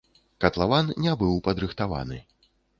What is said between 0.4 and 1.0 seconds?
Катлаван